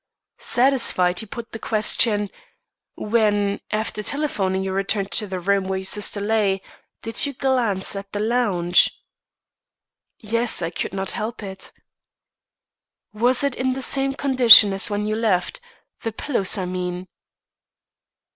Satisfied, 0.39 1.19
he 1.19 1.27
put 1.27 1.51
the 1.51 1.59
question: 1.59 2.31
"When, 2.95 3.61
after 3.69 4.01
telephoning, 4.01 4.63
you 4.63 4.71
returned 4.71 5.11
to 5.11 5.27
the 5.27 5.39
room 5.39 5.65
where 5.65 5.77
your 5.77 5.85
sister 5.85 6.19
lay, 6.19 6.63
you 7.05 7.33
glanced 7.33 7.95
at 7.95 8.11
the 8.11 8.19
lounge?" 8.19 8.89
"Yes, 10.17 10.63
I 10.63 10.71
could 10.71 10.93
not 10.93 11.11
help 11.11 11.43
it." 11.43 11.71
"Was 13.13 13.43
it 13.43 13.53
in 13.53 13.73
the 13.73 13.83
same 13.83 14.15
condition 14.15 14.73
as 14.73 14.89
when 14.89 15.05
you 15.05 15.15
left 15.15 15.59
the 16.01 16.11
pillows, 16.11 16.57
I 16.57 16.65
mean?" 16.65 17.07